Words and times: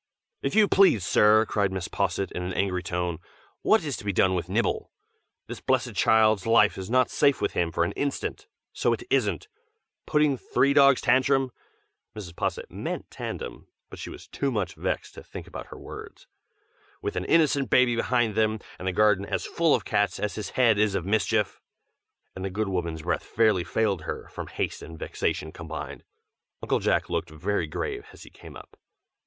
"If 0.41 0.55
you 0.55 0.67
please, 0.67 1.05
sir," 1.05 1.45
cried 1.47 1.69
Mrs. 1.69 1.91
Posset 1.91 2.31
in 2.31 2.41
an 2.41 2.53
angry 2.55 2.81
tone, 2.81 3.19
"what 3.61 3.83
is 3.85 3.95
to 3.97 4.03
be 4.03 4.11
done 4.11 4.33
with 4.33 4.49
Nibble? 4.49 4.89
this 5.45 5.61
blessed 5.61 5.93
child's 5.93 6.47
life 6.47 6.75
is 6.75 6.89
not 6.89 7.11
safe 7.11 7.39
with 7.39 7.53
him 7.53 7.71
for 7.71 7.83
an 7.83 7.91
instant, 7.91 8.47
so 8.73 8.93
it 8.93 9.03
isn't! 9.11 9.47
putting 10.07 10.37
three 10.37 10.73
dogs 10.73 11.01
tantrum 11.01 11.51
(Mrs. 12.15 12.35
Posset 12.35 12.71
meant 12.71 13.11
tandem, 13.11 13.67
but 13.91 13.99
she 13.99 14.09
was 14.09 14.27
too 14.27 14.49
much 14.49 14.73
vexed 14.73 15.13
to 15.13 15.23
think 15.23 15.45
about 15.45 15.67
her 15.67 15.77
words,) 15.77 16.25
with 17.03 17.15
an 17.15 17.25
innocent 17.25 17.69
baby 17.69 17.95
behind 17.95 18.33
them 18.33 18.57
and 18.79 18.87
the 18.87 18.91
garden 18.91 19.23
as 19.23 19.45
full 19.45 19.75
of 19.75 19.85
cats 19.85 20.19
as 20.19 20.33
his 20.33 20.49
head 20.57 20.79
is 20.79 20.95
of 20.95 21.05
mischief!" 21.05 21.61
and 22.35 22.43
the 22.43 22.49
good 22.49 22.69
woman's 22.69 23.03
breath 23.03 23.23
fairly 23.23 23.63
failed 23.63 24.01
her, 24.01 24.27
from 24.29 24.47
haste 24.47 24.81
and 24.81 24.97
vexation 24.97 25.51
combined. 25.51 26.03
Uncle 26.59 26.79
Jack 26.79 27.07
looked 27.07 27.29
very 27.29 27.67
grave 27.67 28.07
as 28.11 28.23
he 28.23 28.31
came 28.31 28.55
up. 28.57 28.75